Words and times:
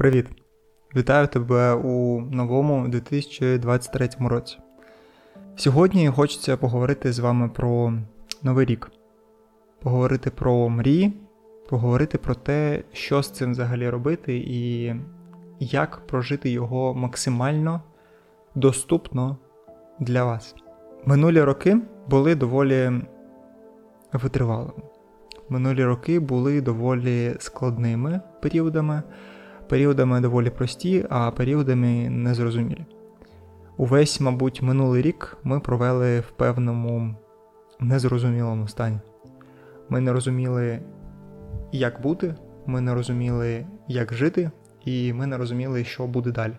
Привіт! 0.00 0.26
Вітаю 0.96 1.26
тебе 1.26 1.74
у 1.74 2.20
новому 2.20 2.88
2023 2.88 4.08
році. 4.20 4.58
Сьогодні 5.56 6.08
хочеться 6.08 6.56
поговорити 6.56 7.12
з 7.12 7.18
вами 7.18 7.48
про 7.48 7.92
новий 8.42 8.66
рік, 8.66 8.90
поговорити 9.82 10.30
про 10.30 10.68
мрії, 10.68 11.12
поговорити 11.68 12.18
про 12.18 12.34
те, 12.34 12.82
що 12.92 13.22
з 13.22 13.30
цим 13.30 13.50
взагалі 13.50 13.88
робити 13.88 14.36
і 14.36 14.94
як 15.58 16.06
прожити 16.06 16.50
його 16.50 16.94
максимально 16.94 17.82
доступно 18.54 19.36
для 19.98 20.24
вас. 20.24 20.54
Минулі 21.04 21.42
роки 21.42 21.78
були 22.08 22.34
доволі 22.34 22.90
витривалими. 24.12 24.82
Минулі 25.48 25.84
роки 25.84 26.20
були 26.20 26.60
доволі 26.60 27.36
складними 27.38 28.20
періодами, 28.42 29.02
періодами 29.70 30.20
доволі 30.20 30.50
прості, 30.50 31.06
а 31.10 31.30
періодами 31.30 32.10
незрозумілі. 32.10 32.86
Увесь, 33.76 34.20
мабуть, 34.20 34.62
минулий 34.62 35.02
рік 35.02 35.36
ми 35.44 35.60
провели 35.60 36.20
в 36.20 36.30
певному 36.30 37.14
незрозумілому 37.80 38.68
стані. 38.68 38.98
Ми 39.88 40.00
не 40.00 40.12
розуміли, 40.12 40.82
як 41.72 42.02
бути, 42.02 42.34
ми 42.66 42.80
не 42.80 42.94
розуміли, 42.94 43.66
як 43.88 44.14
жити, 44.14 44.50
і 44.84 45.12
ми 45.12 45.26
не 45.26 45.36
розуміли, 45.36 45.84
що 45.84 46.06
буде 46.06 46.30
далі. 46.30 46.54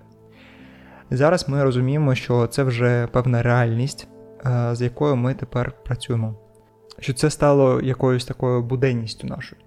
Зараз 1.09 1.49
ми 1.49 1.63
розуміємо, 1.63 2.15
що 2.15 2.47
це 2.47 2.63
вже 2.63 3.07
певна 3.11 3.41
реальність, 3.41 4.07
е, 4.45 4.75
з 4.75 4.81
якою 4.81 5.15
ми 5.15 5.33
тепер 5.33 5.73
працюємо. 5.85 6.35
Що 6.99 7.13
це 7.13 7.29
стало 7.29 7.81
якоюсь 7.81 8.25
такою 8.25 8.63
буденністю 8.63 9.27
нашою. 9.27 9.61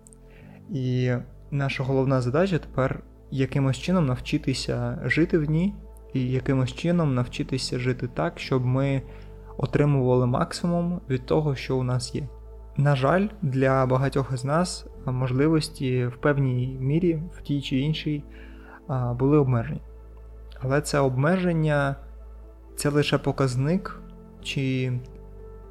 І 0.70 1.12
наша 1.50 1.82
головна 1.84 2.20
задача 2.20 2.58
тепер 2.58 3.02
якимось 3.30 3.78
чином 3.78 4.06
навчитися 4.06 4.98
жити 5.04 5.38
в 5.38 5.50
ній, 5.50 5.74
і 6.12 6.30
якимось 6.30 6.72
чином 6.72 7.14
навчитися 7.14 7.78
жити 7.78 8.08
так, 8.14 8.38
щоб 8.38 8.66
ми 8.66 9.02
отримували 9.56 10.26
максимум 10.26 11.00
від 11.10 11.26
того, 11.26 11.54
що 11.54 11.76
у 11.76 11.82
нас 11.82 12.14
є. 12.14 12.28
На 12.76 12.96
жаль, 12.96 13.28
для 13.42 13.86
багатьох 13.86 14.30
із 14.34 14.44
нас 14.44 14.86
можливості 15.06 16.06
в 16.06 16.16
певній 16.16 16.78
мірі, 16.80 17.22
в 17.32 17.42
тій 17.42 17.62
чи 17.62 17.76
іншій, 17.78 18.24
були 19.18 19.38
обмежені. 19.38 19.80
Але 20.60 20.80
це 20.80 20.98
обмеження 20.98 21.96
це 22.76 22.88
лише 22.90 23.18
показник, 23.18 24.00
чи 24.42 24.92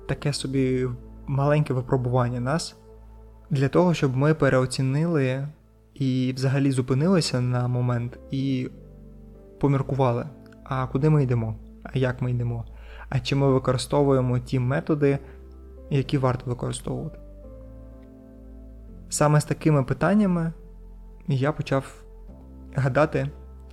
таке 0.08 0.34
собі 0.34 0.88
маленьке 1.28 1.74
випробування 1.74 2.40
нас 2.40 2.78
для 3.50 3.70
того, 3.70 3.94
щоб 3.94 4.18
ми 4.18 4.34
переоцінили 4.34 5.48
і 5.94 6.34
взагалі 6.36 6.72
зупинилися 6.72 7.42
на 7.42 7.68
момент 7.68 8.20
і 8.32 8.70
поміркували, 9.60 10.26
а 10.64 10.88
куди 10.88 11.10
ми 11.10 11.24
йдемо, 11.24 11.56
а 11.84 11.98
як 11.98 12.22
ми 12.22 12.32
йдемо, 12.32 12.66
а 13.10 13.20
чи 13.20 13.36
ми 13.36 13.54
використовуємо 13.54 14.40
ті 14.40 14.60
методи, 14.60 15.20
які 15.90 16.18
варто 16.18 16.50
використовувати. 16.50 17.20
Саме 19.10 19.42
з 19.42 19.46
такими 19.46 19.84
питаннями 19.84 20.54
я 21.28 21.52
почав 21.52 22.04
гадати, 22.76 23.30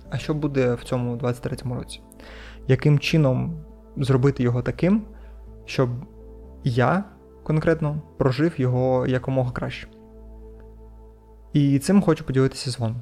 а 0.09 0.17
що 0.17 0.33
буде 0.33 0.73
в 0.73 0.83
цьому 0.83 1.15
23-му 1.15 1.75
році, 1.75 2.01
яким 2.67 2.99
чином 2.99 3.63
зробити 3.97 4.43
його 4.43 4.61
таким, 4.61 5.01
щоб 5.65 5.89
я 6.63 7.03
конкретно 7.43 8.01
прожив 8.17 8.53
його 8.57 9.07
якомога 9.07 9.51
краще. 9.51 9.87
І 11.53 11.79
цим 11.79 12.01
хочу 12.01 12.23
поділитися 12.23 12.71
з 12.71 12.79
вами. 12.79 12.95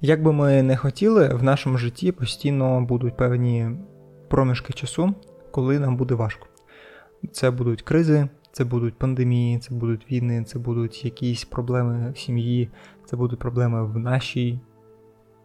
Як 0.00 0.22
би 0.22 0.32
ми 0.32 0.62
не 0.62 0.76
хотіли, 0.76 1.28
в 1.28 1.42
нашому 1.42 1.78
житті 1.78 2.12
постійно 2.12 2.80
будуть 2.80 3.16
певні 3.16 3.70
проміжки 4.28 4.72
часу, 4.72 5.14
коли 5.50 5.78
нам 5.78 5.96
буде 5.96 6.14
важко. 6.14 6.46
Це 7.32 7.50
будуть 7.50 7.82
кризи, 7.82 8.28
це 8.52 8.64
будуть 8.64 8.98
пандемії, 8.98 9.58
це 9.58 9.74
будуть 9.74 10.12
війни, 10.12 10.44
це 10.44 10.58
будуть 10.58 11.04
якісь 11.04 11.44
проблеми 11.44 12.12
в 12.14 12.18
сім'ї, 12.18 12.68
це 13.04 13.16
будуть 13.16 13.38
проблеми 13.38 13.84
в 13.86 13.98
нашій 13.98 14.60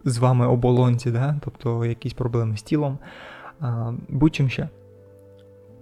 з 0.06 0.18
вами 0.18 0.48
оболонці, 0.48 1.12
да? 1.12 1.40
тобто 1.44 1.86
якісь 1.86 2.14
проблеми 2.14 2.58
з 2.58 2.62
тілом, 2.62 3.00
будь-чим 4.10 4.50
ще. 4.50 4.70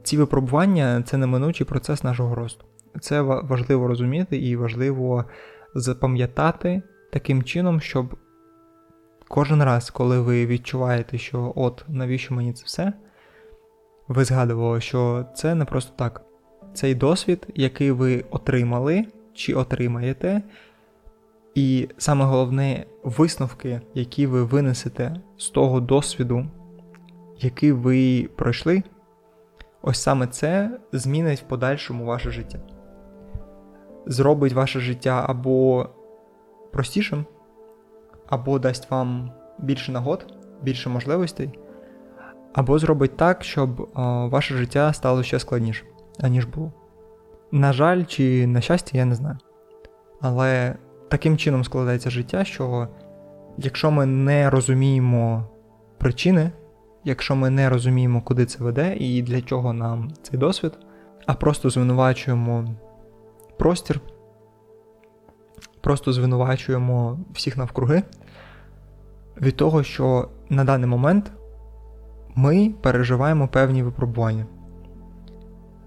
Ці 0.04 0.18
випробування 0.18 1.04
це 1.06 1.18
неминучий 1.18 1.68
процес 1.68 2.04
нашого 2.04 2.36
росту. 2.36 2.66
Це 3.00 3.22
важливо 3.22 3.88
розуміти 3.88 4.38
і 4.38 4.56
важливо 4.56 5.26
запам'ятати 5.76 6.82
таким 7.12 7.44
чином, 7.44 7.82
щоб 7.82 8.16
кожен 9.28 9.64
раз, 9.64 9.90
коли 9.90 10.20
ви 10.20 10.46
відчуваєте, 10.46 11.18
що 11.18 11.54
от 11.56 11.86
навіщо 11.88 12.34
мені 12.34 12.54
це 12.54 12.64
все, 12.66 12.94
ви 14.08 14.26
згадували, 14.26 14.82
що 14.82 15.26
це 15.36 15.56
не 15.56 15.66
просто 15.66 15.94
так. 15.96 16.22
Цей 16.74 16.96
досвід, 16.96 17.48
який 17.56 17.92
ви 17.92 18.26
отримали 18.32 19.06
чи 19.34 19.54
отримаєте, 19.54 20.42
і 21.56 21.90
саме 21.98 22.26
головне 22.26 22.86
висновки, 23.04 23.82
які 23.94 24.28
ви 24.28 24.44
винесете 24.44 25.16
з 25.38 25.50
того 25.50 25.80
досвіду, 25.80 26.46
який 27.38 27.72
ви 27.72 28.30
пройшли, 28.36 28.84
ось 29.82 30.02
саме 30.02 30.28
це 30.28 30.80
змінить 30.92 31.40
в 31.40 31.48
подальшому 31.48 32.06
ваше 32.06 32.32
життя 32.32 32.73
зробить 34.06 34.54
ваше 34.54 34.80
життя 34.80 35.26
або 35.28 35.90
простішим, 36.72 37.26
або 38.28 38.60
дасть 38.60 38.92
вам 38.92 39.32
більше 39.60 39.92
нагод, 39.92 40.34
більше 40.62 40.90
можливостей, 40.90 41.60
або 42.54 42.80
зробить 42.80 43.18
так, 43.18 43.44
щоб 43.44 43.90
о, 43.94 44.30
ваше 44.30 44.56
життя 44.58 44.94
стало 44.94 45.24
ще 45.24 45.40
складнішим, 45.40 45.88
аніж 46.20 46.46
було. 46.46 46.72
На 47.52 47.74
жаль, 47.74 48.04
чи 48.04 48.48
на 48.48 48.62
щастя, 48.62 48.98
я 48.98 49.06
не 49.06 49.16
знаю. 49.16 49.38
Але 50.22 50.76
таким 51.10 51.38
чином 51.38 51.64
складається 51.64 52.10
життя, 52.10 52.44
що 52.44 52.88
якщо 53.58 53.92
ми 53.92 54.06
не 54.06 54.50
розуміємо 54.50 55.46
причини, 55.98 56.52
якщо 57.04 57.36
ми 57.36 57.50
не 57.50 57.70
розуміємо, 57.70 58.22
куди 58.22 58.46
це 58.46 58.64
веде 58.64 58.96
і 59.00 59.22
для 59.22 59.42
чого 59.42 59.74
нам 59.74 60.12
цей 60.22 60.40
досвід, 60.40 60.72
а 61.26 61.34
просто 61.34 61.70
звинувачуємо 61.70 62.76
простір, 63.58 64.00
просто 65.82 66.14
звинувачуємо 66.14 67.20
всіх 67.34 67.58
навкруги 67.58 68.04
від 69.42 69.58
того, 69.58 69.84
що 69.84 70.30
на 70.50 70.64
даний 70.64 70.90
момент 70.90 71.32
ми 72.36 72.74
переживаємо 72.82 73.48
певні 73.48 73.84
випробування. 73.84 74.46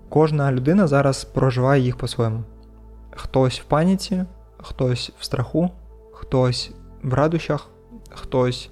Кожна 0.08 0.52
людина 0.52 0.86
зараз 0.86 1.24
проживає 1.24 1.82
їх 1.82 1.96
по-своєму. 1.96 2.44
Хтось 3.10 3.60
в 3.60 3.64
паніці, 3.64 4.24
хтось 4.58 5.12
в 5.18 5.24
страху, 5.24 5.70
хтось 6.12 6.72
в 7.02 7.14
радощах, 7.14 7.70
хтось 8.10 8.70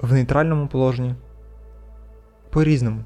в 0.00 0.12
нейтральному 0.12 0.66
положенні. 0.68 1.14
По-різному. 2.50 3.04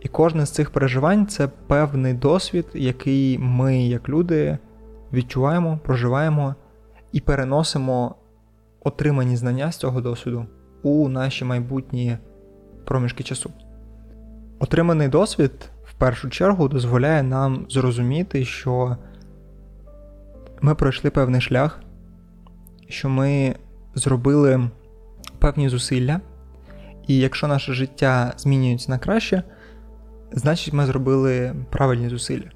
І 0.00 0.08
кожне 0.08 0.46
з 0.46 0.50
цих 0.50 0.70
переживань 0.70 1.26
це 1.26 1.48
певний 1.66 2.14
досвід, 2.14 2.66
який 2.74 3.38
ми, 3.38 3.82
як 3.82 4.08
люди, 4.08 4.58
відчуваємо, 5.12 5.78
проживаємо 5.84 6.54
і 7.12 7.20
переносимо 7.20 8.14
отримані 8.80 9.36
знання 9.36 9.72
з 9.72 9.76
цього 9.76 10.00
досвіду 10.00 10.46
у 10.82 11.08
наші 11.08 11.44
майбутні 11.44 12.18
проміжки 12.84 13.24
часу. 13.24 13.50
Отриманий 14.58 15.08
досвід 15.08 15.70
в 15.84 15.94
першу 15.94 16.30
чергу 16.30 16.68
дозволяє 16.68 17.22
нам 17.22 17.66
зрозуміти, 17.68 18.44
що 18.44 18.96
ми 20.60 20.74
пройшли 20.74 21.10
певний 21.10 21.40
шлях, 21.40 21.80
що 22.88 23.08
ми 23.08 23.54
зробили 23.94 24.70
певні 25.38 25.68
зусилля, 25.68 26.20
і 27.06 27.18
якщо 27.18 27.46
наше 27.46 27.72
життя 27.72 28.32
змінюється 28.36 28.90
на 28.90 28.98
краще 28.98 29.42
значить 30.32 30.74
ми 30.74 30.86
зробили 30.86 31.54
правильні 31.70 32.08
зусилля. 32.08 32.50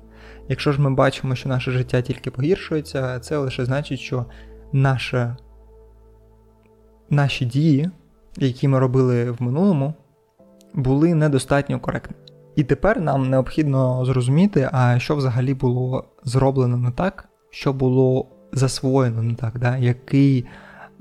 Якщо 0.49 0.73
ж 0.73 0.81
ми 0.81 0.91
бачимо, 0.91 1.35
що 1.35 1.49
наше 1.49 1.71
життя 1.71 2.03
тільки 2.03 2.31
погіршується, 2.31 3.21
це 3.21 3.37
лише 3.37 3.65
значить, 3.65 4.00
що 4.00 4.26
наше, 4.73 5.37
наші 7.11 7.44
дії, 7.44 7.91
які 8.37 8.69
ми 8.69 8.79
робили 8.79 9.31
в 9.31 9.43
минулому, 9.43 9.94
були 10.75 11.15
недостатньо 11.15 11.81
коректні. 11.81 12.17
І 12.56 12.65
тепер 12.65 13.00
нам 13.00 13.31
необхідно 13.31 14.05
зрозуміти, 14.05 14.69
а 14.73 14.99
що 14.99 15.17
взагалі 15.17 15.55
було 15.55 16.05
зроблено 16.25 16.77
не 16.77 16.91
так, 16.91 17.29
що 17.50 17.73
було 17.73 18.27
засвоєно 18.53 19.23
не 19.23 19.35
так, 19.35 19.59
да? 19.59 19.77
який 19.77 20.47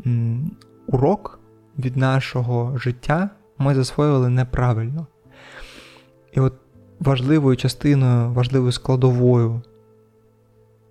м, 0.05 0.51
урок 0.87 1.39
від 1.79 1.97
нашого 1.97 2.77
життя 2.77 3.29
ми 3.57 3.75
засвоювали 3.75 4.29
неправильно. 4.29 5.07
І 6.31 6.39
от 6.39 6.53
важливою 7.03 7.55
частиною, 7.55 8.33
важливою 8.33 8.71
складовою 8.71 9.61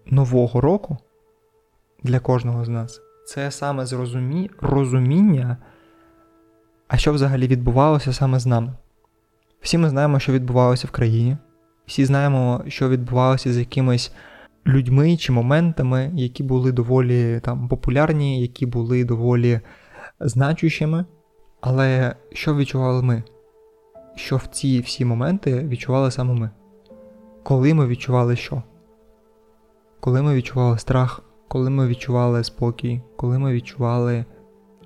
нового 0.07 0.61
року 0.61 0.97
для 2.03 2.21
кожного 2.21 2.65
з 2.65 2.69
нас 2.69 3.01
це 3.27 3.51
саме 3.51 3.87
зрозумі... 3.87 4.51
розуміння, 4.61 5.57
а 6.89 6.97
що 6.97 7.13
взагалі 7.13 7.47
відбувалося 7.47 8.13
саме 8.13 8.39
з 8.39 8.47
нами. 8.47 8.73
Всі 9.61 9.79
ми 9.79 9.89
знаємо, 9.89 10.19
що 10.19 10.33
відбувалося 10.33 10.87
в 10.87 10.91
країні, 10.91 11.37
всі 11.87 12.05
знаємо, 12.05 12.65
що 12.69 12.89
відбувалося 12.89 13.53
з 13.53 13.59
якимись 13.59 14.13
людьми 14.67 15.17
чи 15.17 15.33
моментами, 15.33 16.11
які 16.15 16.43
були 16.43 16.73
доволі 16.73 17.41
там 17.41 17.69
популярні, 17.69 18.41
які 18.41 18.67
були 18.67 19.05
доволі 19.05 19.61
значущими. 20.21 21.05
Але 21.61 22.17
що 22.33 22.57
відчували 22.57 23.03
ми? 23.03 23.23
Що 24.15 24.37
в 24.37 24.47
ці 24.47 24.81
всі 24.81 25.05
моменти 25.05 25.61
відчували 25.61 26.11
саме 26.11 26.35
ми? 26.35 26.51
Коли 27.43 27.75
ми 27.75 27.87
відчували 27.87 28.37
що? 28.37 28.63
Коли 30.01 30.23
ми 30.23 30.35
відчували 30.35 30.79
страх, 30.79 31.23
коли 31.49 31.71
ми 31.71 31.87
відчували 31.87 32.45
спокій, 32.45 33.03
коли 33.17 33.39
ми 33.39 33.53
відчували 33.53 34.25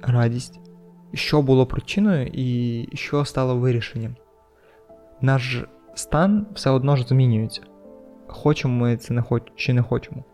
радість, 0.03 0.61
що 1.15 1.43
було 1.43 1.67
причиною 1.67 2.31
і 2.33 2.89
що 2.95 3.25
стало 3.25 3.57
вирішенням? 3.57 4.17
Наш 5.21 5.65
стан 5.95 6.47
все 6.55 6.71
одно 6.71 6.97
ж 6.97 7.07
змінюється. 7.07 7.63
Хочемо 8.27 8.75
ми 8.75 8.97
це 8.97 9.15
не 9.15 9.23
хоч... 9.23 9.43
чи 9.55 9.73
не 9.73 9.83
хочемо. 9.83 10.25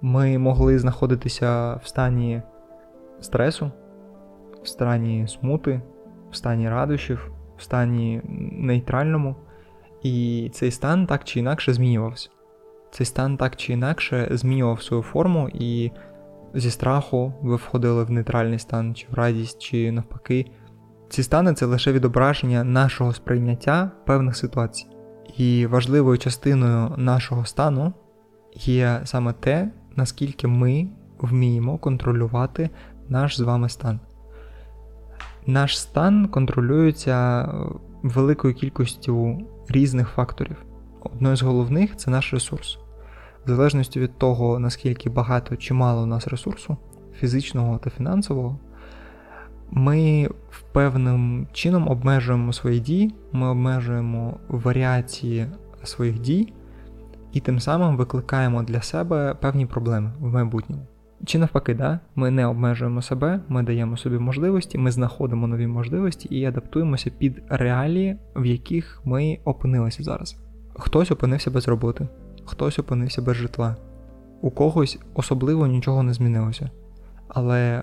Ми 0.00 0.38
могли 0.38 0.78
знаходитися 0.78 1.74
в 1.74 1.86
стані 1.86 2.42
стресу, 3.20 3.70
в 4.62 4.68
стані 4.68 5.28
смути, 5.28 5.82
в 6.30 6.36
стані 6.36 6.68
радощів, 6.68 7.33
в 7.56 7.62
стані 7.62 8.20
нейтральному. 8.52 9.36
І 10.02 10.50
цей 10.54 10.70
стан 10.70 11.06
так 11.06 11.24
чи 11.24 11.38
інакше 11.38 11.72
змінювався. 11.72 12.30
Цей 12.90 13.06
стан 13.06 13.36
так 13.36 13.56
чи 13.56 13.72
інакше 13.72 14.28
змінював 14.30 14.82
свою 14.82 15.02
форму, 15.02 15.48
і 15.54 15.90
зі 16.54 16.70
страху 16.70 17.32
ви 17.42 17.56
входили 17.56 18.04
в 18.04 18.10
нейтральний 18.10 18.58
стан, 18.58 18.94
чи 18.94 19.06
в 19.10 19.14
радість, 19.14 19.62
чи 19.62 19.92
навпаки. 19.92 20.46
Ці 21.08 21.22
стани 21.22 21.54
це 21.54 21.66
лише 21.66 21.92
відображення 21.92 22.64
нашого 22.64 23.12
сприйняття 23.12 23.90
певних 24.06 24.36
ситуацій. 24.36 24.86
І 25.36 25.66
важливою 25.66 26.18
частиною 26.18 26.94
нашого 26.96 27.44
стану 27.44 27.92
є 28.54 29.00
саме 29.04 29.32
те, 29.32 29.70
наскільки 29.96 30.46
ми 30.46 30.88
вміємо 31.18 31.78
контролювати 31.78 32.70
наш 33.08 33.36
з 33.36 33.40
вами 33.40 33.68
стан. 33.68 34.00
Наш 35.46 35.78
стан 35.78 36.28
контролюється 36.28 37.48
великою 38.02 38.54
кількістю 38.54 39.38
різних 39.68 40.08
факторів. 40.08 40.56
Одною 41.00 41.36
з 41.36 41.42
головних 41.42 41.96
це 41.96 42.10
наш 42.10 42.34
ресурс. 42.34 42.78
В 43.46 43.48
залежності 43.48 44.00
від 44.00 44.18
того, 44.18 44.58
наскільки 44.58 45.10
багато 45.10 45.56
чи 45.56 45.74
мало 45.74 46.02
у 46.02 46.06
нас 46.06 46.28
ресурсу, 46.28 46.76
фізичного 47.18 47.78
та 47.78 47.90
фінансового, 47.90 48.58
ми 49.70 50.28
певним 50.72 51.46
чином 51.52 51.88
обмежуємо 51.88 52.52
свої 52.52 52.80
дії, 52.80 53.14
ми 53.32 53.48
обмежуємо 53.48 54.36
варіації 54.48 55.46
своїх 55.82 56.18
дій 56.18 56.52
і 57.32 57.40
тим 57.40 57.60
самим 57.60 57.96
викликаємо 57.96 58.62
для 58.62 58.82
себе 58.82 59.34
певні 59.34 59.66
проблеми 59.66 60.12
в 60.20 60.32
майбутньому. 60.32 60.86
Чи 61.24 61.38
навпаки, 61.38 61.74
да? 61.74 62.00
ми 62.14 62.30
не 62.30 62.46
обмежуємо 62.46 63.02
себе, 63.02 63.40
ми 63.48 63.62
даємо 63.62 63.96
собі 63.96 64.18
можливості, 64.18 64.78
ми 64.78 64.90
знаходимо 64.90 65.46
нові 65.46 65.66
можливості 65.66 66.28
і 66.28 66.44
адаптуємося 66.44 67.10
під 67.10 67.42
реалії, 67.48 68.16
в 68.36 68.46
яких 68.46 69.00
ми 69.04 69.38
опинилися 69.44 70.02
зараз. 70.02 70.36
Хтось 70.74 71.10
опинився 71.10 71.50
без 71.50 71.68
роботи, 71.68 72.08
хтось 72.44 72.78
опинився 72.78 73.22
без 73.22 73.36
житла, 73.36 73.76
у 74.40 74.50
когось 74.50 74.98
особливо 75.14 75.66
нічого 75.66 76.02
не 76.02 76.12
змінилося. 76.14 76.70
Але 77.28 77.82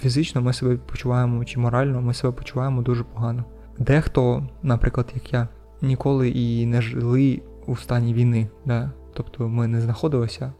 фізично 0.00 0.42
ми 0.42 0.52
себе 0.52 0.76
почуваємо 0.76 1.44
чи 1.44 1.60
морально 1.60 2.02
ми 2.02 2.14
себе 2.14 2.32
почуваємо 2.32 2.82
дуже 2.82 3.04
погано. 3.04 3.44
Дехто, 3.78 4.48
наприклад, 4.62 5.12
як 5.14 5.32
я, 5.32 5.48
ніколи 5.82 6.28
і 6.28 6.66
не 6.66 6.82
жили 6.82 7.42
у 7.66 7.76
стані 7.76 8.14
війни, 8.14 8.48
да? 8.64 8.90
тобто 9.14 9.48
ми 9.48 9.66
не 9.66 9.80
знаходилися 9.80 10.52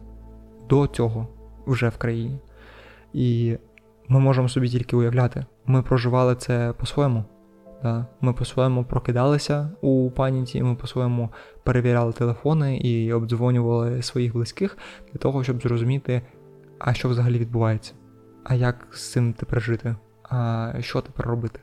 до 0.69 0.87
цього 0.87 1.27
вже 1.67 1.89
в 1.89 1.97
країні. 1.97 2.39
І 3.13 3.57
ми 4.07 4.19
можемо 4.19 4.49
собі 4.49 4.69
тільки 4.69 4.95
уявляти, 4.95 5.45
ми 5.65 5.81
проживали 5.81 6.35
це 6.35 6.73
по-своєму. 6.79 7.23
Да? 7.83 8.05
Ми 8.21 8.33
по-своєму 8.33 8.83
прокидалися 8.83 9.69
у 9.81 10.11
паніці, 10.11 10.63
ми 10.63 10.75
по-своєму 10.75 11.29
перевіряли 11.63 12.13
телефони 12.13 12.77
і 12.77 13.13
обдзвонювали 13.13 14.01
своїх 14.01 14.33
близьких 14.33 14.77
для 15.13 15.19
того, 15.19 15.43
щоб 15.43 15.61
зрозуміти, 15.61 16.21
а 16.79 16.93
що 16.93 17.09
взагалі 17.09 17.37
відбувається 17.39 17.93
а 18.45 18.55
як 18.55 18.87
з 18.91 19.11
цим 19.11 19.33
тепер 19.33 19.61
жити, 19.61 19.95
а 20.23 20.73
що 20.79 21.01
тепер 21.01 21.27
робити. 21.27 21.59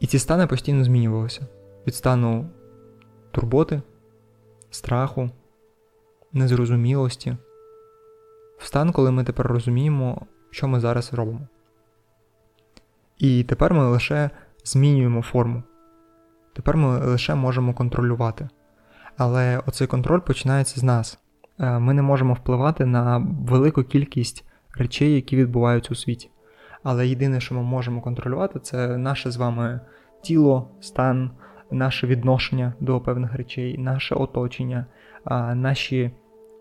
І 0.00 0.06
ці 0.06 0.18
стани 0.18 0.46
постійно 0.46 0.84
змінювалися 0.84 1.46
від 1.86 1.94
стану 1.94 2.50
турботи, 3.30 3.82
страху, 4.70 5.30
незрозумілості, 6.32 7.36
в 8.60 8.66
стан, 8.66 8.92
коли 8.92 9.10
ми 9.10 9.24
тепер 9.24 9.46
розуміємо, 9.46 10.26
що 10.50 10.68
ми 10.68 10.80
зараз 10.80 11.12
робимо. 11.12 11.48
І 13.18 13.44
тепер 13.44 13.74
ми 13.74 13.84
лише 13.84 14.30
змінюємо 14.64 15.22
форму. 15.22 15.62
Тепер 16.52 16.76
ми 16.76 16.98
лише 16.98 17.34
можемо 17.34 17.74
контролювати. 17.74 18.48
Але 19.16 19.58
оцей 19.66 19.86
контроль 19.86 20.20
починається 20.20 20.80
з 20.80 20.82
нас. 20.82 21.18
Е, 21.58 21.78
ми 21.78 21.94
не 21.94 22.02
можемо 22.02 22.34
впливати 22.34 22.86
на 22.86 23.18
велику 23.48 23.82
кількість 23.82 24.44
речей, 24.74 25.14
які 25.14 25.36
відбуваються 25.36 25.92
у 25.92 25.94
світі. 25.94 26.30
Але 26.82 27.08
єдине, 27.08 27.40
що 27.40 27.54
ми 27.54 27.62
можемо 27.62 28.00
контролювати, 28.00 28.60
це 28.60 28.96
наше 28.96 29.30
з 29.30 29.36
вами 29.36 29.80
тіло, 30.22 30.70
стан, 30.80 31.30
наше 31.70 32.06
відношення 32.06 32.74
до 32.80 33.00
певних 33.00 33.34
речей, 33.34 33.78
наше 33.78 34.14
оточення, 34.14 34.86
наші 35.54 36.10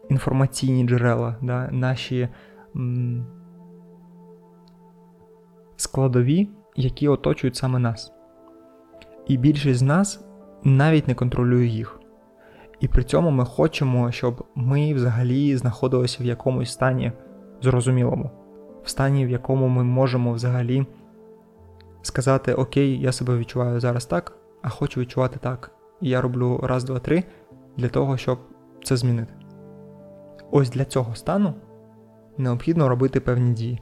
інформаційні 0.09 0.87
джерела, 0.87 1.35
да, 1.41 1.69
наші 1.71 2.29
м- 2.75 3.25
складові, 5.75 6.49
які 6.75 7.07
оточують 7.07 7.55
саме 7.55 7.79
нас. 7.79 8.13
І 9.27 9.37
більшість 9.37 9.79
з 9.79 9.83
нас 9.83 10.25
навіть 10.63 11.07
не 11.07 11.15
контролює 11.15 11.65
їх. 11.65 11.99
І 12.79 12.87
при 12.87 13.03
цьому 13.03 13.31
ми 13.31 13.45
хочемо, 13.45 14.11
щоб 14.11 14.45
ми 14.55 14.93
взагалі 14.93 15.57
знаходилися 15.57 16.23
в 16.23 16.25
якомусь 16.25 16.71
стані 16.71 17.11
зрозумілому, 17.61 18.31
в 18.83 18.89
стані, 18.89 19.25
в 19.25 19.29
якому 19.29 19.67
ми 19.67 19.83
можемо 19.83 20.33
взагалі 20.33 20.85
сказати: 22.01 22.53
Окей, 22.53 22.99
я 23.01 23.11
себе 23.11 23.37
відчуваю 23.37 23.79
зараз 23.79 24.05
так, 24.05 24.37
а 24.61 24.69
хочу 24.69 24.99
відчувати 25.01 25.39
так. 25.39 25.71
І 26.01 26.09
я 26.09 26.21
роблю 26.21 26.59
раз, 26.63 26.83
два, 26.83 26.99
три 26.99 27.23
для 27.77 27.87
того, 27.89 28.17
щоб 28.17 28.39
це 28.83 28.97
змінити. 28.97 29.33
Ось 30.51 30.69
для 30.69 30.85
цього 30.85 31.15
стану 31.15 31.53
необхідно 32.37 32.89
робити 32.89 33.19
певні 33.19 33.53
дії. 33.53 33.81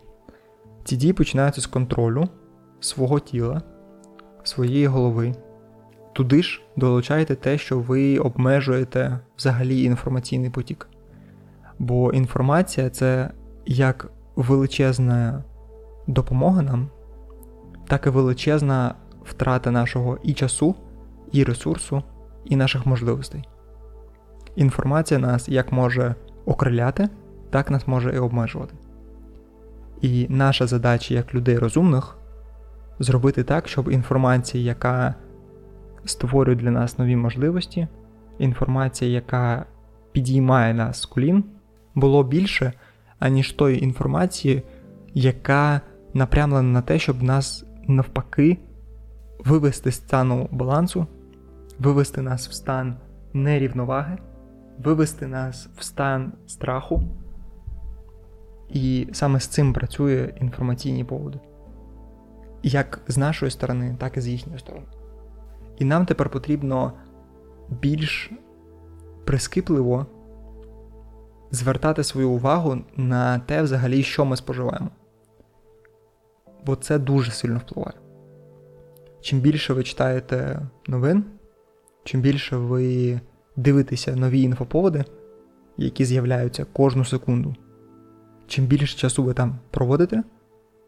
Ці 0.83 0.95
дії 0.95 1.13
починаються 1.13 1.61
з 1.61 1.67
контролю 1.67 2.27
свого 2.79 3.19
тіла, 3.19 3.61
своєї 4.43 4.87
голови. 4.87 5.35
Туди 6.13 6.43
ж 6.43 6.61
долучайте 6.75 7.35
те, 7.35 7.57
що 7.57 7.79
ви 7.79 8.17
обмежуєте 8.17 9.19
взагалі 9.37 9.83
інформаційний 9.83 10.49
потік. 10.49 10.89
Бо 11.79 12.13
інформація 12.13 12.89
це 12.89 13.31
як 13.65 14.11
величезна 14.35 15.43
допомога 16.07 16.61
нам, 16.61 16.89
так 17.87 18.05
і 18.05 18.09
величезна 18.09 18.95
втрата 19.23 19.71
нашого 19.71 20.17
і 20.23 20.33
часу, 20.33 20.75
і 21.31 21.43
ресурсу, 21.43 22.03
і 22.45 22.55
наших 22.55 22.85
можливостей. 22.85 23.43
Інформація 24.55 25.19
нас 25.19 25.49
як 25.49 25.71
може 25.71 26.15
окриляти, 26.47 27.09
так 27.49 27.71
нас 27.71 27.87
може 27.87 28.15
і 28.15 28.19
обмежувати. 28.19 28.73
І 30.01 30.27
наша 30.29 30.67
задача 30.67 31.13
як 31.13 31.35
людей 31.35 31.57
розумних 31.57 32.17
зробити 32.99 33.43
так, 33.43 33.67
щоб 33.67 33.91
інформація, 33.91 34.63
яка 34.63 35.15
створює 36.05 36.55
для 36.55 36.71
нас 36.71 36.99
нові 36.99 37.15
можливості, 37.15 37.87
інформація, 38.39 39.11
яка 39.11 39.65
підіймає 40.11 40.73
нас 40.73 41.01
з 41.01 41.05
колін, 41.05 41.43
було 41.95 42.23
більше, 42.23 42.73
аніж 43.19 43.51
тої 43.51 43.83
інформації, 43.83 44.63
яка 45.13 45.81
напрямлена 46.13 46.69
на 46.69 46.81
те, 46.81 46.99
щоб 46.99 47.23
нас 47.23 47.65
навпаки 47.87 48.57
вивести 49.45 49.91
з 49.91 49.95
стану 49.95 50.49
балансу, 50.51 51.07
вивести 51.79 52.21
нас 52.21 52.49
в 52.49 52.53
стан 52.53 52.95
нерівноваги, 53.33 54.17
вивести 54.77 55.27
нас 55.27 55.69
в 55.77 55.83
стан 55.83 56.33
страху. 56.47 57.03
І 58.69 59.07
саме 59.11 59.39
з 59.39 59.47
цим 59.47 59.73
працює 59.73 60.33
інформаційні 60.41 61.03
поводи. 61.03 61.39
Як 62.63 63.01
з 63.07 63.17
нашої 63.17 63.51
сторони, 63.51 63.95
так 63.99 64.17
і 64.17 64.21
з 64.21 64.27
їхньої 64.27 64.59
сторони. 64.59 64.85
І 65.77 65.85
нам 65.85 66.05
тепер 66.05 66.29
потрібно 66.29 66.93
більш 67.69 68.31
прискіпливо 69.25 70.05
звертати 71.51 72.03
свою 72.03 72.29
увагу 72.29 72.77
на 72.95 73.39
те, 73.39 73.61
взагалі, 73.61 74.03
що 74.03 74.25
ми 74.25 74.37
споживаємо. 74.37 74.89
Бо 76.65 76.75
це 76.75 76.99
дуже 76.99 77.31
сильно 77.31 77.59
впливає. 77.59 77.97
Чим 79.21 79.39
більше 79.39 79.73
ви 79.73 79.83
читаєте 79.83 80.61
новин, 80.87 81.25
чим 82.03 82.21
більше 82.21 82.57
ви 82.57 83.19
дивитеся 83.57 84.15
нові 84.15 84.41
інфоповоди, 84.41 85.05
які 85.77 86.05
з'являються 86.05 86.65
кожну 86.73 87.05
секунду, 87.05 87.55
чим 88.47 88.65
більше 88.65 88.97
часу 88.97 89.23
ви 89.23 89.33
там 89.33 89.59
проводите, 89.71 90.23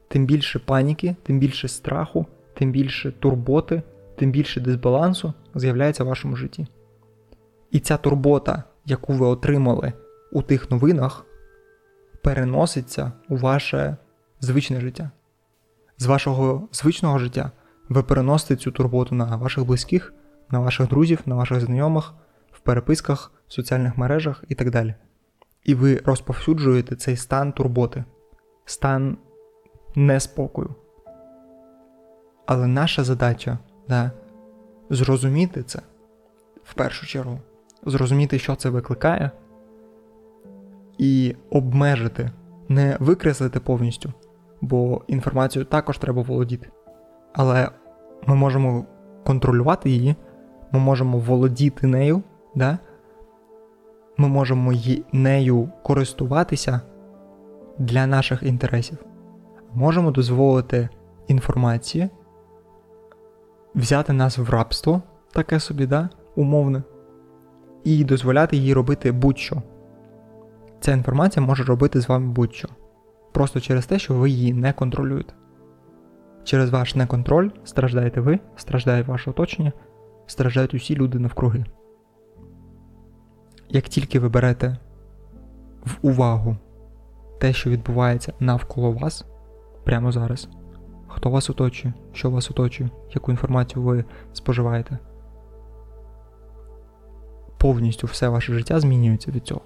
тим 0.08 0.26
більше 0.26 0.60
паніки, 0.60 1.16
тим 1.24 1.40
більше 1.40 1.68
страху, 1.68 2.26
тим 2.54 2.72
більше 2.72 3.12
турботи, 3.12 3.82
тим 4.16 4.32
більше 4.32 4.62
дисбалансу 4.62 5.34
з'являється 5.56 6.04
в 6.04 6.08
вашому 6.08 6.36
житті. 6.36 6.68
І 7.72 7.80
ця 7.80 7.98
турбота, 7.98 8.64
яку 8.86 9.14
ви 9.14 9.26
отримали 9.26 9.94
у 10.32 10.42
тих 10.42 10.72
новинах, 10.72 11.26
переноситься 12.24 13.12
у 13.30 13.38
ваше 13.38 13.98
звичне 14.40 14.82
життя. 14.82 15.12
З 15.98 16.06
вашого 16.06 16.68
звичного 16.72 17.20
життя 17.20 17.52
ви 17.90 18.04
переносите 18.04 18.56
цю 18.56 18.72
турботу 18.72 19.16
на 19.16 19.36
ваших 19.36 19.66
близьких, 19.66 20.14
на 20.52 20.60
ваших 20.60 20.88
друзів, 20.88 21.20
на 21.26 21.36
ваших 21.36 21.62
знайомих, 21.62 22.14
в 22.60 22.64
переписках, 22.64 23.32
в 23.48 23.54
соціальних 23.54 23.98
мережах 23.98 24.44
і 24.48 24.56
так 24.56 24.72
далі. 24.72 24.96
І 25.64 25.76
ви 25.76 26.02
розповсюджуєте 26.06 26.96
цей 26.96 27.16
стан 27.16 27.52
турботи, 27.52 28.04
стан 28.66 29.18
неспокою. 29.96 30.76
Але 32.46 32.68
наша 32.68 33.04
задача 33.04 33.58
да, 33.90 34.12
зрозуміти 34.90 35.64
це 35.64 35.80
в 36.64 36.74
першу 36.74 37.08
чергу, 37.08 37.40
зрозуміти, 37.86 38.40
що 38.40 38.56
це 38.56 38.70
викликає, 38.70 39.32
і 40.98 41.36
обмежити, 41.50 42.32
не 42.70 42.98
викреслити 43.00 43.60
повністю, 43.60 44.14
бо 44.62 45.02
інформацію 45.08 45.66
також 45.66 45.98
треба 45.98 46.22
володіти. 46.22 46.70
Але 47.34 47.70
ми 48.28 48.36
можемо 48.36 48.86
контролювати 49.26 49.90
її, 49.90 50.16
ми 50.72 50.80
можемо 50.80 51.18
володіти 51.18 51.88
нею, 51.88 52.24
да? 52.56 52.78
ми 54.20 54.28
можемо 54.28 54.74
нею 55.12 55.70
користуватися 55.84 56.82
для 57.78 58.08
наших 58.08 58.44
інтересів. 58.44 58.98
Можемо 59.74 60.12
дозволити 60.12 60.90
інформації 61.28 62.10
взяти 63.76 64.14
нас 64.14 64.38
в 64.38 64.50
рабство, 64.50 65.02
таке 65.34 65.60
собі, 65.60 65.88
да, 65.88 66.10
умовне, 66.36 66.84
і 67.84 68.04
дозволяти 68.04 68.58
їй 68.58 68.74
робити 68.74 69.12
будь-що. 69.12 69.62
Ця 70.80 70.92
інформація 70.92 71.46
може 71.46 71.64
робити 71.64 72.02
з 72.02 72.10
вами 72.10 72.32
будь-що. 72.32 72.68
Просто 73.32 73.60
через 73.60 73.86
те, 73.86 74.00
що 74.00 74.14
ви 74.14 74.30
її 74.30 74.54
не 74.54 74.74
контролюєте. 74.74 75.34
Через 76.44 76.70
ваш 76.70 76.96
неконтроль 76.96 77.50
страждаєте 77.64 78.22
ви, 78.22 78.40
страждає 78.56 79.04
ваше 79.04 79.30
оточення, 79.30 79.72
страждають 80.26 80.74
усі 80.74 80.96
люди 80.96 81.20
навкруги. 81.20 81.66
Як 83.70 83.84
тільки 83.84 84.20
ви 84.20 84.30
берете 84.30 84.78
в 85.86 85.98
увагу 86.02 86.58
те, 87.40 87.54
що 87.54 87.70
відбувається 87.70 88.34
навколо 88.40 88.92
вас 88.92 89.26
прямо 89.84 90.12
зараз, 90.12 90.50
хто 91.08 91.30
вас 91.30 91.50
оточує, 91.50 91.94
що 92.14 92.30
вас 92.30 92.52
оточує, 92.52 92.90
яку 93.14 93.32
інформацію 93.32 93.84
ви 93.84 94.06
споживаєте, 94.34 94.98
повністю 97.58 98.08
все 98.08 98.30
ваше 98.30 98.54
життя 98.54 98.80
змінюється 98.80 99.32
від 99.32 99.44
цього. 99.44 99.62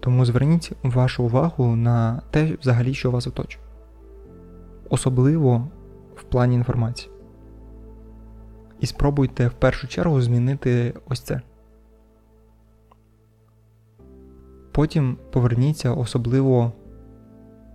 Тому 0.00 0.24
зверніть 0.24 0.72
вашу 0.82 1.24
увагу 1.24 1.76
на 1.76 2.22
те, 2.30 2.56
взагалі, 2.60 2.94
що 2.94 3.10
вас 3.10 3.26
оточує 3.26 3.66
особливо 4.90 5.68
в 6.14 6.22
плані 6.22 6.54
інформації. 6.54 7.10
І 8.80 8.86
спробуйте 8.86 9.48
в 9.48 9.52
першу 9.52 9.88
чергу 9.88 10.20
змінити 10.20 10.94
ось 11.08 11.20
це. 11.20 11.40
Потім 14.72 15.16
поверніться 15.32 15.92
особливо 15.92 16.72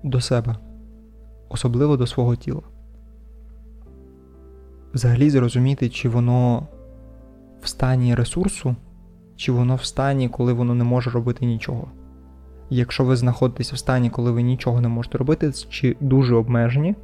до 0.03 0.21
себе, 0.21 0.55
особливо 1.49 1.97
до 1.97 2.07
свого 2.07 2.35
тіла. 2.35 2.61
Взагалі 4.93 5.29
зрозуміти, 5.29 5.89
чи 5.89 6.09
воно 6.09 6.67
в 7.61 7.67
стані 7.67 8.15
ресурсу, 8.15 8.75
чи 9.35 9.51
воно 9.51 9.75
в 9.75 9.83
стані, 9.83 10.29
коли 10.29 10.53
воно 10.53 10.75
не 10.75 10.83
може 10.83 11.09
робити 11.09 11.45
нічого. 11.45 11.87
Якщо 12.69 13.05
ви 13.05 13.15
знаходитесь 13.15 13.73
в 13.73 13.77
стані, 13.77 14.09
коли 14.09 14.31
ви 14.31 14.41
нічого 14.41 14.81
не 14.81 14.87
можете 14.87 15.17
робити, 15.17 15.51
чи 15.69 15.97
дуже 15.99 16.35
обмежені, 16.35 16.95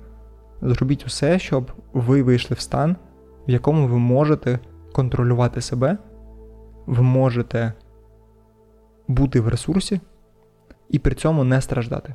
зробіть 0.62 1.06
усе, 1.06 1.40
щоб 1.40 1.72
ви 1.94 2.24
вийшли 2.24 2.56
в 2.56 2.60
стан, 2.60 2.96
в 3.48 3.52
якому 3.52 3.88
ви 3.88 3.98
можете 3.98 4.60
контролювати 4.92 5.62
себе, 5.62 5.98
ви 6.86 7.04
можете 7.04 7.74
бути 9.08 9.40
в 9.40 9.48
ресурсі 9.48 10.02
і 10.90 11.00
при 11.00 11.16
цьому 11.16 11.44
не 11.44 11.62
страждати. 11.62 12.14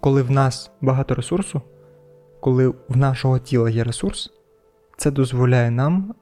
Коли 0.00 0.22
в 0.22 0.30
нас 0.30 0.70
багато 0.80 1.14
ресурсу, 1.14 1.62
коли 2.40 2.68
в 2.68 2.96
нашого 2.96 3.38
тіла 3.38 3.70
є 3.70 3.84
ресурс, 3.84 4.32
це 4.96 5.10
дозволяє 5.10 5.70
нам 5.70 6.14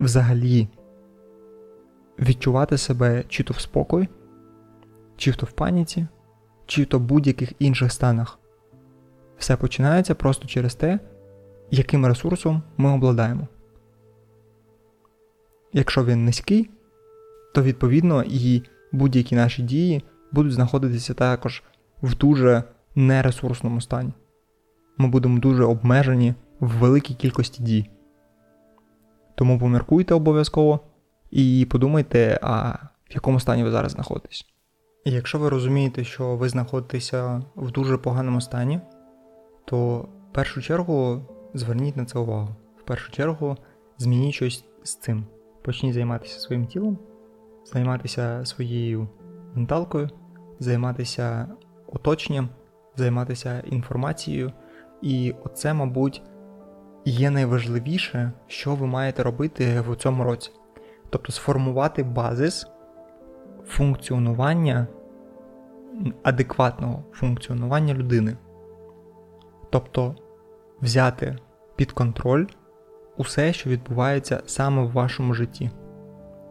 взагалі 0.00 0.68
відчувати 2.18 2.78
себе 2.78 3.24
чи 3.28 3.42
то 3.42 3.54
в 3.54 3.60
спокої, 3.60 4.08
чи 5.16 5.32
то 5.32 5.46
в 5.46 5.52
паніці, 5.52 6.06
чи 6.66 6.84
то 6.84 6.98
в 6.98 7.02
будь-яких 7.02 7.52
інших 7.58 7.92
станах. 7.92 8.38
Все 9.38 9.56
починається 9.56 10.14
просто 10.14 10.46
через 10.46 10.74
те, 10.74 11.00
яким 11.70 12.06
ресурсом 12.06 12.62
ми 12.76 12.90
обладаємо. 12.90 13.48
Якщо 15.76 16.04
він 16.04 16.24
низький, 16.24 16.70
то 17.54 17.62
відповідно 17.62 18.24
і 18.26 18.62
будь-які 18.92 19.34
наші 19.34 19.62
дії 19.62 20.02
будуть 20.32 20.52
знаходитися 20.52 21.14
також 21.14 21.62
в 22.02 22.16
дуже 22.16 22.62
нересурсному 22.94 23.80
стані. 23.80 24.12
Ми 24.98 25.08
будемо 25.08 25.38
дуже 25.38 25.64
обмежені 25.64 26.34
в 26.60 26.68
великій 26.68 27.14
кількості 27.14 27.62
дій. 27.62 27.90
Тому 29.34 29.58
поміркуйте 29.58 30.14
обов'язково 30.14 30.80
і 31.30 31.66
подумайте, 31.70 32.38
а 32.42 32.70
в 33.10 33.14
якому 33.14 33.40
стані 33.40 33.64
ви 33.64 33.70
зараз 33.70 33.92
знаходитесь. 33.92 34.46
І 35.04 35.10
якщо 35.10 35.38
ви 35.38 35.48
розумієте, 35.48 36.04
що 36.04 36.36
ви 36.36 36.48
знаходитеся 36.48 37.42
в 37.56 37.70
дуже 37.70 37.98
поганому 37.98 38.40
стані, 38.40 38.80
то 39.64 40.08
в 40.30 40.32
першу 40.32 40.62
чергу 40.62 41.22
зверніть 41.54 41.96
на 41.96 42.04
це 42.04 42.18
увагу. 42.18 42.56
В 42.78 42.82
першу 42.82 43.12
чергу 43.12 43.56
змініть 43.98 44.34
щось 44.34 44.64
з 44.82 44.96
цим. 44.96 45.26
Почніть 45.64 45.94
займатися 45.94 46.40
своїм 46.40 46.66
тілом, 46.66 46.98
займатися 47.64 48.44
своєю 48.44 49.08
менталкою, 49.54 50.10
займатися 50.58 51.48
оточенням, 51.86 52.48
займатися 52.96 53.62
інформацією. 53.66 54.52
І 55.02 55.34
оце, 55.44 55.74
мабуть, 55.74 56.22
є 57.04 57.30
найважливіше, 57.30 58.32
що 58.46 58.74
ви 58.74 58.86
маєте 58.86 59.22
робити 59.22 59.80
в 59.88 59.96
цьому 59.96 60.24
році. 60.24 60.50
Тобто 61.10 61.32
сформувати 61.32 62.02
базис 62.02 62.66
функціонування, 63.66 64.86
адекватного 66.22 67.04
функціонування 67.12 67.94
людини. 67.94 68.36
Тобто 69.70 70.14
взяти 70.82 71.38
під 71.76 71.92
контроль 71.92 72.46
усе, 73.16 73.52
що 73.52 73.70
відбувається 73.70 74.42
саме 74.46 74.82
в 74.82 74.92
вашому 74.92 75.34
житті, 75.34 75.70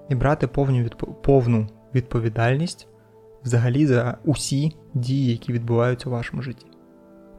і 0.09 0.15
брати 0.15 0.47
повну, 0.47 0.89
повну 1.23 1.67
відповідальність 1.95 2.87
взагалі 3.43 3.85
за 3.85 4.17
усі 4.25 4.77
дії, 4.93 5.31
які 5.31 5.53
відбуваються 5.53 6.09
у 6.09 6.11
вашому 6.11 6.41
житті, 6.41 6.65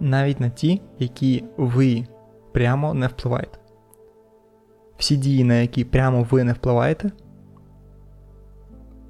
навіть 0.00 0.40
на 0.40 0.48
ті, 0.48 0.82
які 0.98 1.44
ви 1.56 2.06
прямо 2.52 2.94
не 2.94 3.06
впливаєте. 3.06 3.58
Всі 4.96 5.16
дії, 5.16 5.44
на 5.44 5.54
які 5.54 5.84
прямо 5.84 6.22
ви 6.30 6.44
не 6.44 6.52
впливаєте, 6.52 7.12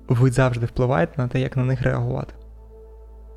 ви 0.09 0.31
завжди 0.31 0.67
впливаєте 0.67 1.13
на 1.17 1.29
те, 1.29 1.41
як 1.41 1.57
на 1.57 1.65
них 1.65 1.83
реагувати. 1.83 2.35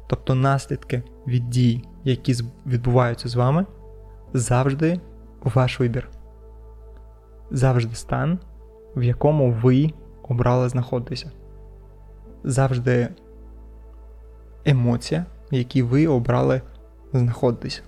Тобто 0.07 0.35
наслідки 0.35 1.03
від 1.27 1.49
дій, 1.49 1.83
які 2.03 2.35
відбуваються 2.65 3.29
з 3.29 3.35
вами, 3.35 3.65
завжди 4.33 4.99
ваш 5.43 5.79
вибір. 5.79 6.09
Завжди 7.51 7.95
стан, 7.95 8.39
в 8.95 9.03
якому 9.03 9.51
ви 9.51 9.93
обрали 10.23 10.69
знаходитися. 10.69 11.31
Завжди 12.43 13.07
емоція, 14.65 15.25
в 15.51 15.53
якій 15.53 15.81
ви 15.81 16.07
обрали 16.07 16.61
знаходитися. 17.13 17.81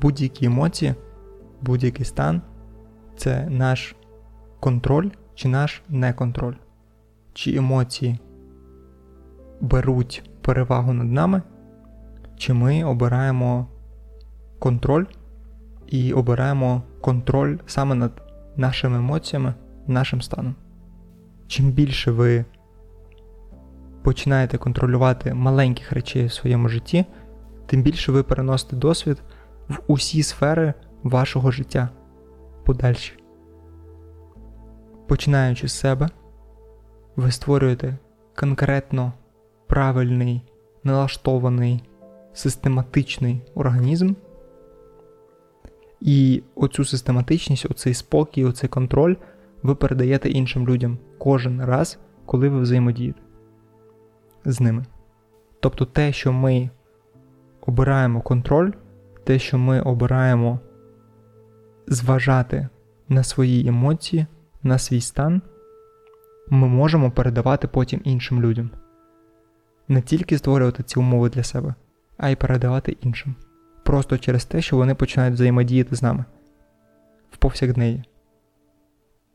Будь-які 0.00 0.46
емоції, 0.46 0.94
будь-який 1.62 2.06
стан 2.06 2.42
це 3.16 3.46
наш 3.50 3.96
контроль 4.60 5.08
чи 5.34 5.48
наш 5.48 5.82
неконтроль. 5.88 6.54
Чи 7.32 7.56
емоції 7.56 8.18
беруть 9.60 10.30
перевагу 10.40 10.92
над 10.92 11.12
нами, 11.12 11.42
чи 12.36 12.52
ми 12.52 12.84
обираємо 12.84 13.66
контроль 14.58 15.04
і 15.86 16.12
обираємо 16.12 16.82
контроль 17.00 17.58
саме 17.66 17.94
над 17.94 18.22
нашими 18.56 18.96
емоціями, 18.96 19.54
нашим 19.86 20.22
станом. 20.22 20.54
Чим 21.46 21.70
більше 21.70 22.10
ви 22.10 22.44
починаєте 24.02 24.58
контролювати 24.58 25.34
маленьких 25.34 25.92
речей 25.92 26.26
в 26.26 26.32
своєму 26.32 26.68
житті, 26.68 27.04
тим 27.66 27.82
більше 27.82 28.12
ви 28.12 28.22
переносите 28.22 28.76
досвід 28.76 29.22
в 29.68 29.78
усі 29.86 30.22
сфери 30.22 30.74
вашого 31.02 31.50
життя 31.50 31.88
подальші. 32.64 33.12
Починаючи 35.08 35.68
з 35.68 35.72
себе, 35.72 36.08
ви 37.16 37.30
створюєте 37.30 37.98
конкретно 38.36 39.12
правильний, 39.66 40.42
налаштований, 40.84 41.82
систематичний 42.32 43.42
організм. 43.54 44.14
І 46.04 46.42
оцю 46.54 46.84
систематичність, 46.84 47.66
оцей 47.70 47.94
спокій, 47.94 48.44
оцей 48.44 48.68
контроль 48.68 49.16
ви 49.62 49.74
передаєте 49.74 50.28
іншим 50.28 50.68
людям 50.68 50.98
кожен 51.18 51.64
раз, 51.64 51.98
коли 52.26 52.48
ви 52.48 52.60
взаємодієте 52.60 53.20
з 54.44 54.60
ними. 54.60 54.84
Тобто 55.60 55.84
те, 55.84 56.12
що 56.12 56.32
ми 56.32 56.70
обираємо 57.60 58.20
контроль, 58.20 58.70
те, 59.24 59.38
що 59.38 59.58
ми 59.58 59.80
обираємо 59.80 60.60
зважати 61.86 62.68
на 63.08 63.22
свої 63.22 63.68
емоції, 63.68 64.26
на 64.62 64.78
свій 64.78 65.00
стан, 65.00 65.42
ми 66.48 66.68
можемо 66.68 67.10
передавати 67.10 67.68
потім 67.68 68.00
іншим 68.04 68.42
людям. 68.42 68.70
Не 69.88 70.02
тільки 70.02 70.38
створювати 70.38 70.82
ці 70.82 70.98
умови 70.98 71.28
для 71.28 71.42
себе, 71.42 71.74
а 72.16 72.28
й 72.28 72.36
передавати 72.36 72.96
іншим. 73.00 73.34
Просто 73.84 74.18
через 74.18 74.44
те, 74.44 74.62
що 74.62 74.76
вони 74.76 74.94
починають 74.94 75.34
взаємодіяти 75.34 75.96
з 75.96 76.02
нами 76.02 76.24
в 77.30 77.36
повсякдневі. 77.36 78.02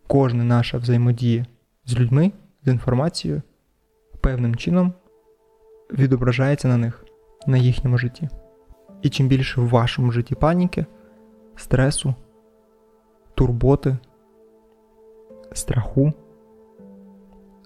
Кожна 0.08 0.44
наша 0.44 0.78
взаємодія 0.78 1.46
з 1.86 2.00
людьми, 2.00 2.32
з 2.66 2.68
інформацією 2.68 3.42
певним 4.22 4.56
чином 4.56 4.94
відображається 5.92 6.68
на 6.68 6.78
них, 6.78 7.06
на 7.48 7.58
їхньому 7.58 7.98
житті. 7.98 8.30
І 9.02 9.10
чим 9.10 9.28
більше 9.28 9.62
в 9.62 9.70
вашому 9.70 10.12
житті 10.12 10.36
паніки, 10.36 10.86
стресу, 11.56 12.16
турботи, 13.36 13.98
страху, 15.54 16.14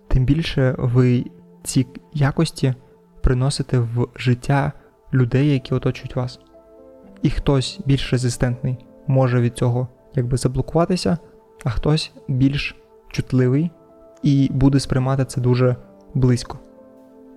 тим 0.07 0.25
більше 0.25 0.75
ви 0.77 1.25
ці 1.63 1.87
якості 2.13 2.73
приносите 3.21 3.79
в 3.79 4.07
життя 4.15 4.71
людей, 5.13 5.53
які 5.53 5.73
оточують 5.73 6.15
вас. 6.15 6.39
І 7.23 7.29
хтось 7.29 7.79
більш 7.85 8.11
резистентний 8.11 8.85
може 9.07 9.41
від 9.41 9.57
цього 9.57 9.87
якби 10.15 10.37
заблокуватися, 10.37 11.17
а 11.63 11.69
хтось 11.69 12.13
більш 12.27 12.75
чутливий 13.07 13.71
і 14.23 14.49
буде 14.51 14.79
сприймати 14.79 15.25
це 15.25 15.41
дуже 15.41 15.75
близько. 16.13 16.59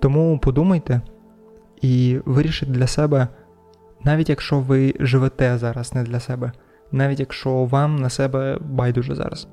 Тому 0.00 0.38
подумайте 0.38 1.00
і 1.80 2.20
вирішіть 2.24 2.70
для 2.70 2.86
себе, 2.86 3.28
навіть 4.04 4.28
якщо 4.28 4.60
ви 4.60 4.94
живете 5.00 5.58
зараз 5.58 5.94
не 5.94 6.02
для 6.02 6.20
себе, 6.20 6.52
навіть 6.92 7.20
якщо 7.20 7.64
вам 7.64 7.96
на 7.96 8.08
себе 8.08 8.58
байдуже 8.60 9.14
зараз. 9.14 9.48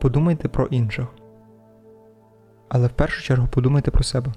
Подумайте 0.00 0.48
про 0.48 0.66
інших. 0.66 1.06
Але 2.68 2.86
в 2.86 2.92
першу 2.92 3.22
чергу 3.22 3.48
подумайте 3.50 3.90
про 3.90 4.02
себе. 4.02 4.32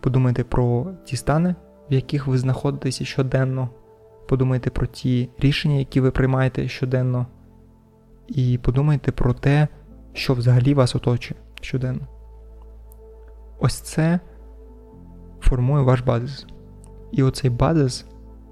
Подумайте 0.00 0.44
про 0.44 0.86
ті 1.04 1.16
стани, 1.16 1.54
в 1.90 1.92
яких 1.94 2.26
ви 2.26 2.38
знаходитеся 2.38 3.04
щоденно. 3.04 3.68
Подумайте 4.28 4.70
про 4.70 4.86
ті 4.86 5.30
рішення, 5.38 5.74
які 5.74 6.00
ви 6.00 6.10
приймаєте 6.10 6.68
щоденно. 6.68 7.26
І 8.28 8.58
подумайте 8.62 9.12
про 9.12 9.34
те, 9.34 9.68
що 10.12 10.34
взагалі 10.34 10.74
вас 10.74 10.96
оточує 10.96 11.40
щоденно. 11.60 12.06
Ось 13.58 13.80
це 13.80 14.20
формує 15.40 15.84
ваш 15.84 16.00
базис. 16.00 16.46
І 17.12 17.22
оцей 17.22 17.50
базис, 17.50 18.06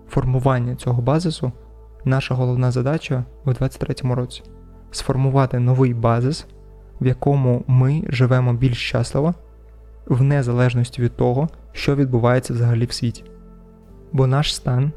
формування 0.09 0.75
цього 0.75 1.03
базису 1.03 1.53
наша 2.05 2.35
головна 2.35 2.71
задача 2.71 3.25
у 3.45 3.51
2023 3.51 4.15
році 4.15 4.43
сформувати 4.91 5.59
новий 5.59 5.95
базис, 5.95 6.47
в 7.01 7.07
якому 7.07 7.65
ми 7.67 8.05
живемо 8.09 8.53
більш 8.53 8.79
щасливо, 8.79 9.35
в 10.07 10.23
незалежності 10.23 11.03
від 11.03 11.17
того, 11.17 11.49
що 11.73 11.97
відбувається 11.97 12.55
взагалі 12.55 12.85
в 12.85 12.93
світі. 12.93 13.25
Бо 14.13 14.27
наш 14.27 14.55
стан 14.55 14.93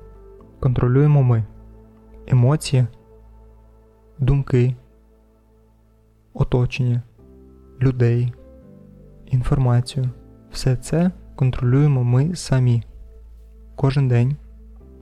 контролюємо 0.60 1.24
ми, 1.24 1.44
емоції, 2.28 2.88
думки, 4.20 4.76
оточення, 6.34 7.02
людей, 7.82 8.34
інформацію. 9.26 10.10
Все 10.52 10.76
це 10.76 11.12
контролюємо 11.36 12.04
ми 12.04 12.36
самі 12.36 12.84
кожен 13.76 14.08
день, 14.08 14.36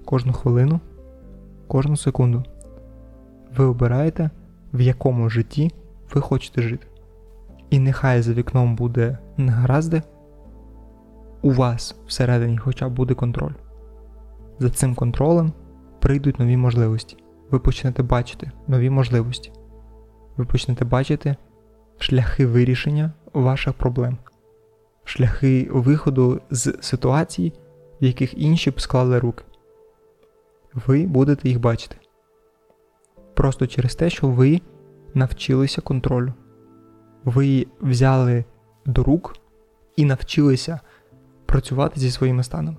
кожну 0.06 0.34
хвилину, 0.34 0.80
кожну 1.68 1.98
секунду. 1.98 2.44
Ви 3.58 3.66
обираєте, 3.66 4.30
в 4.74 4.82
якому 4.82 5.30
житті 5.30 5.72
ви 6.14 6.22
хочете 6.22 6.62
жити. 6.62 6.88
І 7.70 7.80
нехай 7.80 8.22
за 8.22 8.34
вікном 8.34 8.76
буде 8.76 9.18
негаразди, 9.38 10.02
у 11.42 11.52
вас 11.52 11.96
всередині 12.08 12.58
хоча 12.58 12.90
б 12.90 12.94
буде 12.94 13.14
контроль. 13.14 13.54
За 14.60 14.70
цим 14.70 14.96
контролем 14.96 15.54
прийдуть 16.00 16.40
нові 16.40 16.58
можливості. 16.58 17.18
Ви 17.52 17.60
почнете 17.60 18.04
бачити 18.04 18.52
нові 18.68 18.90
можливості. 18.90 19.52
Ви 20.38 20.46
почнете 20.46 20.86
бачити 20.86 21.36
шляхи 22.00 22.46
вирішення 22.46 23.12
ваших 23.34 23.74
проблем, 23.74 24.18
шляхи 25.04 25.68
виходу 25.72 26.42
з 26.50 26.78
ситуацій, 26.82 27.54
в 28.02 28.06
яких 28.06 28.38
інші 28.38 28.72
б 28.72 28.82
склали 28.82 29.20
руки. 29.20 29.44
Ви 30.74 31.08
будете 31.08 31.50
їх 31.50 31.60
бачити. 31.60 31.96
Просто 33.34 33.68
через 33.68 33.96
те, 33.96 34.10
що 34.10 34.28
ви 34.28 34.62
навчилися 35.14 35.82
контролю. 35.82 36.34
Ви 37.24 37.68
взяли 37.82 38.46
до 38.86 39.04
рук 39.04 39.36
і 39.96 40.06
навчилися 40.06 40.80
працювати 41.46 42.00
зі 42.00 42.12
своїми 42.12 42.44
станами. 42.44 42.78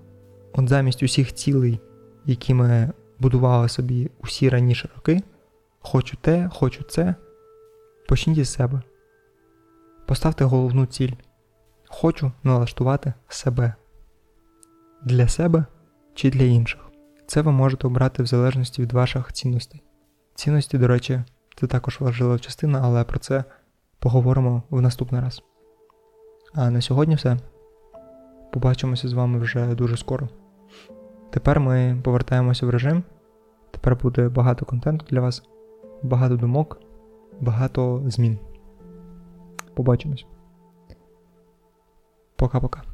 От 0.53 0.69
замість 0.69 1.03
усіх 1.03 1.35
цілей, 1.35 1.81
які 2.25 2.55
ми 2.55 2.93
будували 3.19 3.69
собі 3.69 4.11
усі 4.21 4.49
раніше 4.49 4.89
роки, 4.97 5.23
хочу 5.81 6.17
те, 6.21 6.51
хочу 6.53 6.83
це, 6.83 7.15
почніть 8.09 8.39
із 8.39 8.53
себе. 8.53 8.83
Поставте 10.07 10.45
головну 10.45 10.87
ціль. 10.87 11.13
Хочу 11.89 12.33
налаштувати 12.43 13.13
себе. 13.29 13.75
Для 15.03 15.29
себе 15.29 15.65
чи 16.15 16.31
для 16.31 16.45
інших. 16.45 16.81
Це 17.27 17.43
ви 17.43 17.53
можете 17.53 17.87
обрати 17.87 18.23
в 18.23 18.27
залежності 18.27 18.83
від 18.83 18.93
ваших 18.93 19.33
цінностей. 19.33 19.83
Цінності, 20.35 20.79
до 20.79 20.87
речі, 20.87 21.23
це 21.57 21.67
також 21.67 22.01
важлива 22.01 22.39
частина, 22.39 22.81
але 22.85 23.05
про 23.05 23.19
це 23.19 23.45
поговоримо 23.99 24.63
в 24.71 24.81
наступний 24.81 25.21
раз. 25.21 25.43
А 26.55 26.71
на 26.71 26.81
сьогодні 26.81 27.15
все. 27.15 27.37
Побачимося 28.53 29.09
з 29.09 29.13
вами 29.13 29.39
вже 29.39 29.75
дуже 29.75 29.97
скоро. 29.97 30.29
Тепер 31.31 31.61
ми 31.61 32.01
повертаємося 32.05 32.67
в 32.67 32.71
режим. 32.71 33.03
Тепер 33.71 33.97
буде 33.97 34.29
багато 34.29 34.65
контенту 34.65 35.07
для 35.11 35.21
вас, 35.21 35.43
багато 36.03 36.37
думок, 36.37 36.81
багато 37.41 38.03
змін. 38.07 38.39
Побачимось. 39.75 40.27
Пока-пока. 42.37 42.90